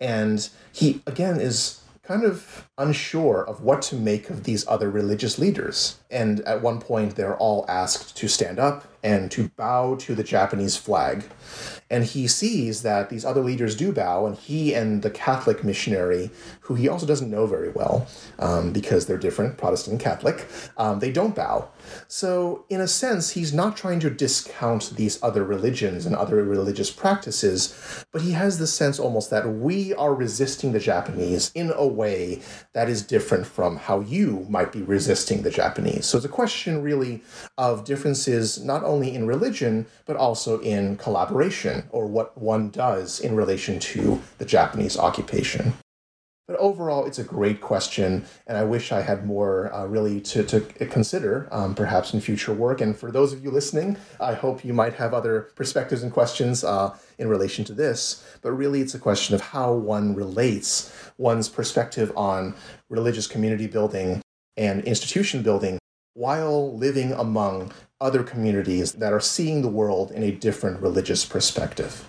[0.00, 5.38] And he, again, is kind of unsure of what to make of these other religious
[5.38, 6.00] leaders.
[6.10, 10.24] And at one point, they're all asked to stand up and to bow to the
[10.24, 11.24] Japanese flag.
[11.90, 16.30] And he sees that these other leaders do bow, and he and the Catholic missionary,
[16.62, 18.06] who he also doesn't know very well
[18.38, 21.68] um, because they're different, Protestant and Catholic, um, they don't bow.
[22.08, 26.90] So, in a sense, he's not trying to discount these other religions and other religious
[26.90, 31.86] practices, but he has the sense almost that we are resisting the Japanese in a
[31.86, 32.40] way
[32.72, 36.06] that is different from how you might be resisting the Japanese.
[36.06, 37.22] So, it's a question really
[37.58, 43.36] of differences not only in religion, but also in collaboration or what one does in
[43.36, 45.74] relation to the Japanese occupation.
[46.50, 50.42] But overall, it's a great question, and I wish I had more uh, really to,
[50.42, 52.80] to consider, um, perhaps in future work.
[52.80, 56.64] And for those of you listening, I hope you might have other perspectives and questions
[56.64, 58.26] uh, in relation to this.
[58.42, 62.56] But really, it's a question of how one relates one's perspective on
[62.88, 64.20] religious community building
[64.56, 65.78] and institution building
[66.14, 72.04] while living among other communities that are seeing the world in a different religious perspective.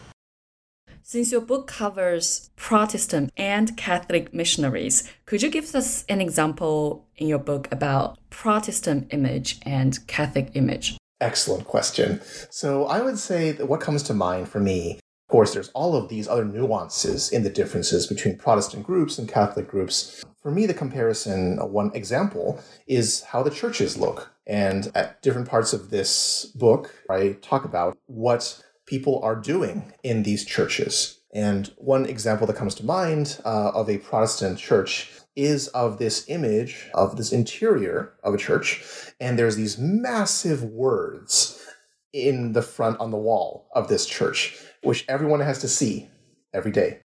[1.04, 7.28] Since your book covers Protestant and Catholic missionaries, could you give us an example in
[7.28, 10.98] your book about Protestant image and Catholic image?
[11.20, 12.22] Excellent question.
[12.50, 15.96] So, I would say that what comes to mind for me, of course, there's all
[15.96, 20.24] of these other nuances in the differences between Protestant groups and Catholic groups.
[20.42, 24.32] For me, the comparison, uh, one example, is how the churches look.
[24.46, 30.24] And at different parts of this book, I talk about what people are doing in
[30.24, 31.22] these churches.
[31.34, 36.26] And one example that comes to mind uh, of a Protestant church is of this
[36.28, 38.84] image of this interior of a church.
[39.22, 41.66] And there's these massive words
[42.12, 46.10] in the front on the wall of this church, which everyone has to see
[46.54, 47.00] every day.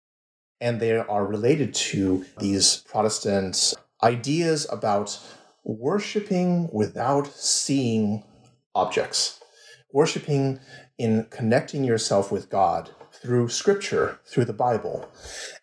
[0.60, 5.16] And they are related to these Protestant ideas about
[5.62, 8.24] worshiping without seeing
[8.74, 9.38] objects,
[9.92, 10.58] worshiping
[10.98, 15.08] in connecting yourself with God through scripture, through the Bible.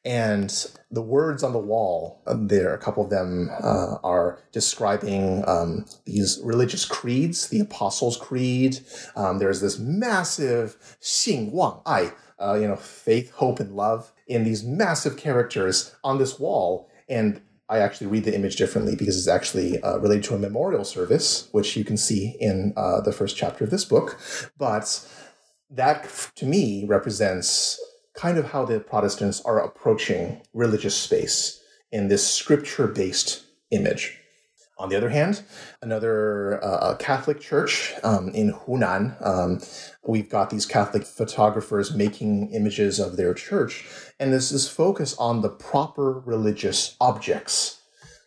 [0.04, 0.54] And
[0.92, 5.86] the words on the wall um, there, a couple of them uh, are describing um,
[6.06, 8.80] these religious creeds, the Apostles' Creed.
[9.16, 14.44] Um, there's this massive Xin Wang Ai, uh, you know, faith, hope, and love in
[14.44, 16.90] these massive characters on this wall.
[17.08, 20.84] And I actually read the image differently because it's actually uh, related to a memorial
[20.84, 24.20] service, which you can see in uh, the first chapter of this book.
[24.58, 25.08] But
[25.70, 27.80] that to me represents
[28.16, 31.62] kind of how the Protestants are approaching religious space
[31.92, 34.20] in this scripture based image.
[34.84, 35.44] On the other hand,
[35.82, 39.62] another uh, Catholic church um, in Hunan, um,
[40.06, 43.86] we've got these Catholic photographers making images of their church,
[44.20, 47.82] and this is focus on the proper religious objects.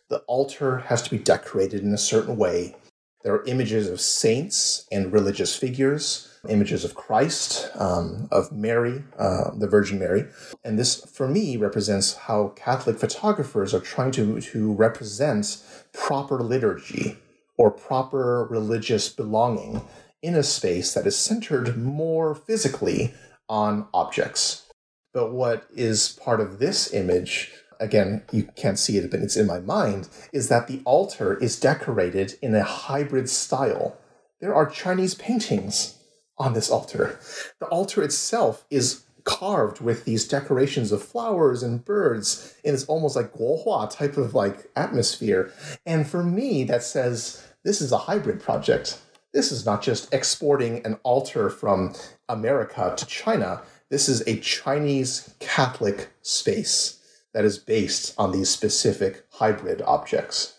[0.09, 2.75] The altar has to be decorated in a certain way.
[3.23, 9.51] There are images of saints and religious figures images of Christ, um, of Mary, uh,
[9.55, 10.25] the Virgin Mary.
[10.63, 15.63] And this, for me, represents how Catholic photographers are trying to, to represent
[15.97, 17.17] proper liturgy
[17.57, 19.81] or proper religious belonging
[20.21, 23.13] in a space that is centered more physically
[23.49, 24.67] on objects.
[25.13, 29.47] But what is part of this image, again, you can't see it, but it's in
[29.47, 33.97] my mind, is that the altar is decorated in a hybrid style.
[34.39, 35.97] There are Chinese paintings
[36.37, 37.19] on this altar.
[37.59, 43.15] The altar itself is carved with these decorations of flowers and birds in this almost
[43.15, 45.51] like guohua type of like atmosphere.
[45.85, 48.99] And for me, that says this is a hybrid project.
[49.33, 51.93] This is not just exporting an altar from
[52.29, 53.61] America to China.
[53.89, 56.99] This is a Chinese Catholic space
[57.33, 60.56] that is based on these specific hybrid objects.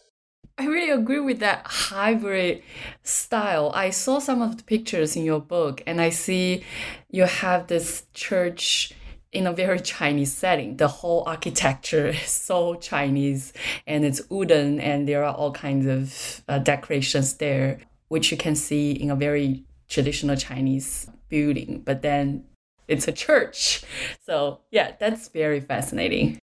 [0.58, 2.64] I really agree with that hybrid
[3.04, 3.70] style.
[3.74, 6.64] I saw some of the pictures in your book, and I see
[7.10, 8.92] you have this church
[9.30, 10.76] in a very Chinese setting.
[10.76, 13.52] The whole architecture is so Chinese,
[13.86, 17.78] and it's wooden, and there are all kinds of uh, decorations there,
[18.08, 21.82] which you can see in a very traditional Chinese building.
[21.84, 22.44] But then
[22.88, 23.82] it's a church.
[24.26, 26.38] So, yeah, that's very fascinating.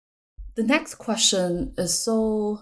[0.56, 2.60] The next question is so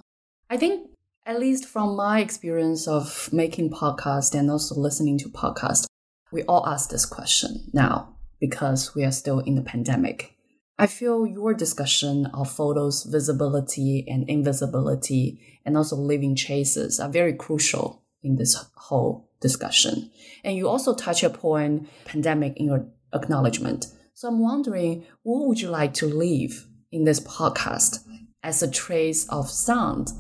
[0.51, 0.91] I think
[1.27, 5.87] at least from my experience of making podcast and also listening to podcast,
[6.31, 10.35] we all ask this question now because we are still in the pandemic.
[10.79, 17.33] I feel your discussion of photos visibility and invisibility and also living traces are very
[17.33, 20.11] crucial in this whole discussion.
[20.43, 23.87] And you also touch upon pandemic in your acknowledgement.
[24.12, 28.01] So I'm wondering, what would you like to leave in this podcast
[28.43, 30.12] as a trace of sound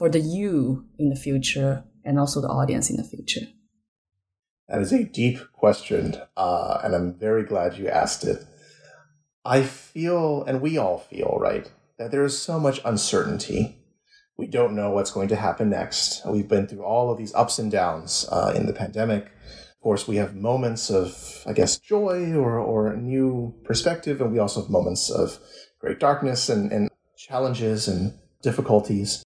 [0.00, 3.46] for the you in the future and also the audience in the future?
[4.66, 8.42] That is a deep question, uh, and I'm very glad you asked it.
[9.44, 13.76] I feel, and we all feel, right, that there is so much uncertainty.
[14.38, 16.24] We don't know what's going to happen next.
[16.24, 19.26] We've been through all of these ups and downs uh, in the pandemic.
[19.26, 24.38] Of course, we have moments of, I guess, joy or, or new perspective, and we
[24.38, 25.38] also have moments of
[25.78, 26.88] great darkness and, and
[27.18, 29.22] challenges and difficulties.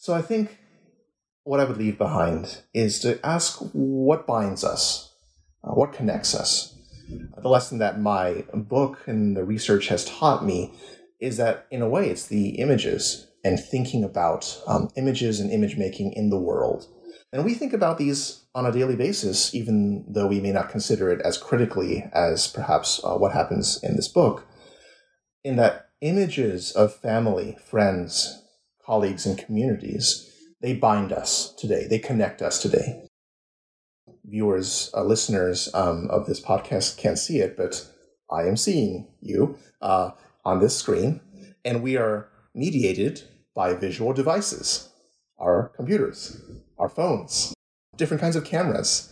[0.00, 0.56] So I think
[1.44, 5.12] what I would leave behind is to ask what binds us,
[5.62, 6.74] uh, what connects us.
[7.42, 10.72] The lesson that my book and the research has taught me
[11.20, 15.76] is that, in a way, it's the images and thinking about um, images and image
[15.76, 16.86] making in the world.
[17.30, 21.10] And we think about these on a daily basis, even though we may not consider
[21.10, 24.46] it as critically as perhaps uh, what happens in this book,
[25.44, 28.42] in that images of family, friends,
[28.90, 30.26] colleagues and communities
[30.60, 33.06] they bind us today, they connect us today.
[34.24, 37.86] Viewers, uh, listeners um, of this podcast can't see it, but
[38.30, 40.10] I am seeing you uh,
[40.44, 41.20] on this screen,
[41.64, 43.22] and we are mediated
[43.54, 44.88] by visual devices
[45.38, 46.38] our computers,
[46.76, 47.54] our phones,
[47.96, 49.06] different kinds of cameras.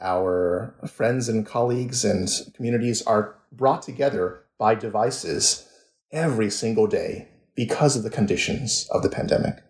[0.00, 5.66] Our friends and colleagues and communities are brought together by devices
[6.12, 9.62] every single day because of the conditions of the pandemic.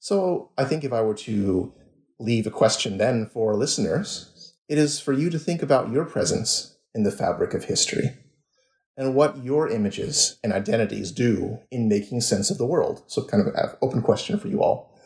[0.00, 1.72] So I think if I were to
[2.18, 6.76] leave a question then for listeners, it is for you to think about your presence
[6.94, 8.16] in the fabric of history
[8.96, 13.02] and what your images and identities do in making sense of the world.
[13.06, 14.96] So, kind of an open question for you all.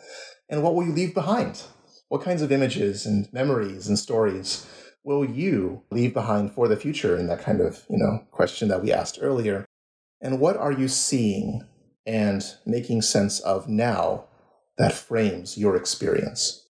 [0.48, 1.62] And what will you leave behind?
[2.08, 4.66] What kinds of images and memories and stories
[5.04, 8.82] will you leave behind for the future in that kind of, you know, question that
[8.82, 9.64] we asked earlier?
[10.20, 11.66] And what are you seeing
[12.08, 14.24] and making sense of now
[14.78, 16.66] that frames your experience?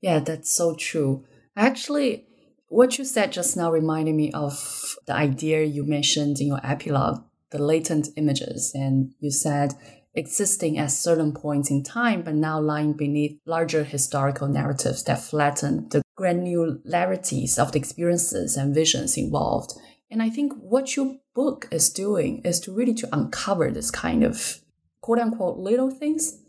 [0.00, 1.24] Yeah, that's so true.
[1.56, 2.26] Actually,
[2.68, 7.22] what you said just now reminded me of the idea you mentioned in your epilogue,
[7.50, 8.72] the latent images.
[8.74, 9.74] And you said
[10.14, 15.88] existing at certain points in time, but now lying beneath larger historical narratives that flatten
[15.88, 19.72] the granularities of the experiences and visions involved.
[20.10, 24.22] And I think what your book is doing is to really to uncover this kind
[24.22, 24.60] of
[25.00, 26.40] quote unquote little things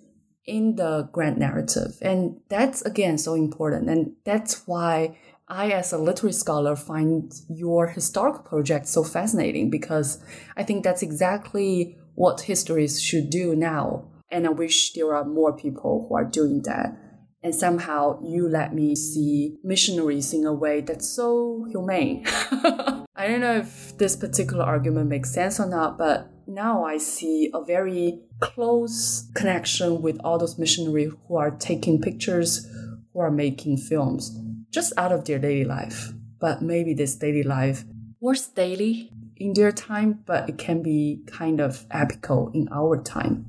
[0.45, 1.97] in the grand narrative.
[2.01, 3.89] And that's again so important.
[3.89, 5.17] And that's why
[5.47, 10.19] I, as a literary scholar, find your historical project so fascinating because
[10.57, 14.05] I think that's exactly what histories should do now.
[14.31, 16.97] And I wish there are more people who are doing that.
[17.43, 22.25] And somehow you let me see missionaries in a way that's so humane.
[23.17, 27.49] I don't know if this particular argument makes sense or not, but now I see
[27.53, 32.67] a very close connection with all those missionaries who are taking pictures,
[33.13, 34.37] who are making films
[34.69, 36.11] just out of their daily life.
[36.41, 37.85] But maybe this daily life
[38.19, 43.45] was daily in their time, but it can be kind of epical in our time.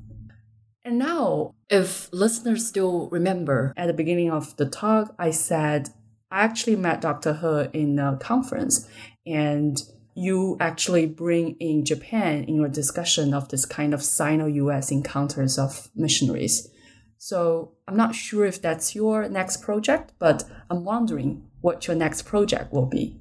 [0.84, 5.88] And now, if listeners still remember, at the beginning of the talk, I said
[6.30, 7.34] I actually met Dr.
[7.34, 8.88] He in a conference,
[9.26, 9.76] and
[10.14, 15.58] you actually bring in Japan in your discussion of this kind of Sino US encounters
[15.58, 16.68] of missionaries.
[17.18, 22.22] So I'm not sure if that's your next project, but I'm wondering what your next
[22.22, 23.18] project will be.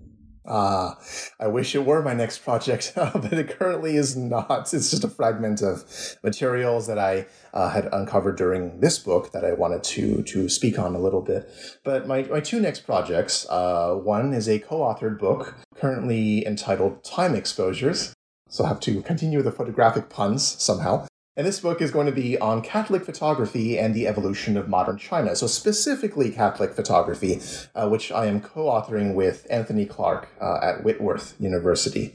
[0.48, 1.00] Ah,
[1.40, 4.74] I wish it were my next project, but it currently is not.
[4.74, 5.84] It's just a fragment of
[6.24, 10.78] materials that I uh, had uncovered during this book that I wanted to to speak
[10.78, 11.50] on a little bit.
[11.84, 17.36] But my, my two next projects, uh, one is a co-authored book currently entitled Time
[17.36, 18.14] Exposures.
[18.48, 21.08] So I'll have to continue the photographic puns somehow.
[21.38, 24.98] And this book is going to be on Catholic photography and the evolution of modern
[24.98, 25.36] China.
[25.36, 27.42] So, specifically Catholic photography,
[27.76, 32.14] uh, which I am co authoring with Anthony Clark uh, at Whitworth University.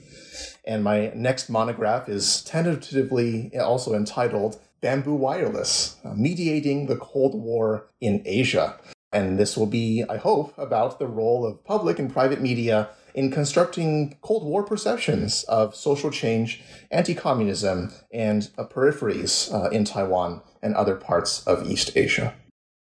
[0.64, 7.89] And my next monograph is tentatively also entitled Bamboo Wireless uh, Mediating the Cold War
[8.01, 8.81] in Asia.
[9.12, 13.31] And this will be, I hope, about the role of public and private media in
[13.31, 20.43] constructing Cold War perceptions of social change, anti communism, and uh, peripheries uh, in Taiwan
[20.63, 22.35] and other parts of East Asia.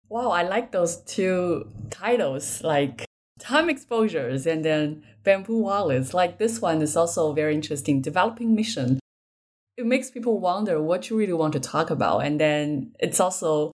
[0.10, 3.06] Wow, I like those two titles, like
[3.40, 6.14] time exposures and then bamboo wallets.
[6.14, 8.02] Like this one is also very interesting.
[8.02, 9.00] Developing mission.
[9.78, 12.20] It makes people wonder what you really want to talk about.
[12.20, 13.71] And then it's also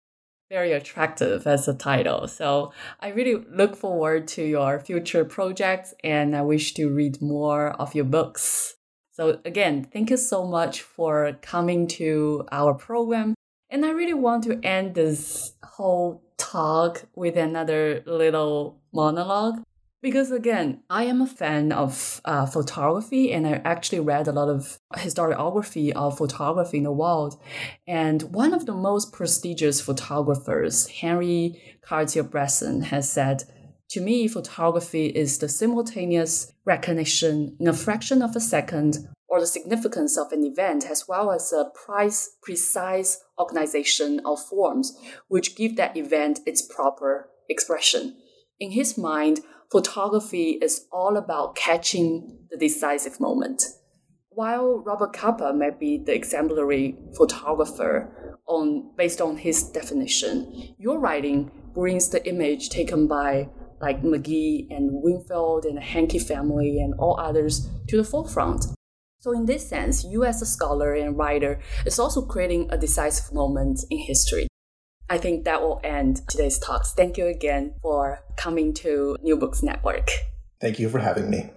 [0.49, 2.27] very attractive as a title.
[2.27, 7.69] So I really look forward to your future projects and I wish to read more
[7.71, 8.75] of your books.
[9.11, 13.33] So again, thank you so much for coming to our program.
[13.69, 19.63] And I really want to end this whole talk with another little monologue.
[20.01, 24.47] Because again, I am a fan of uh, photography and I actually read a lot
[24.47, 27.41] of historiography of photography in the world.
[27.87, 33.43] And one of the most prestigious photographers, Henri Cartier-Bresson, has said,
[33.91, 39.47] to me, photography is the simultaneous recognition in a fraction of a second or the
[39.47, 45.75] significance of an event, as well as a price, precise organization of forms which give
[45.75, 48.15] that event its proper expression.
[48.59, 49.41] In his mind,
[49.71, 53.63] photography is all about catching the decisive moment.
[54.29, 61.51] While Robert Capa may be the exemplary photographer on, based on his definition, your writing
[61.73, 63.49] brings the image taken by
[63.81, 68.65] like Magee and Wingfield and the Hankey family and all others to the forefront.
[69.19, 73.33] So in this sense, you as a scholar and writer is also creating a decisive
[73.33, 74.46] moment in history.
[75.09, 76.93] I think that will end today's talks.
[76.93, 80.09] Thank you again for coming to New Books Network.
[80.59, 81.49] Thank you for having me.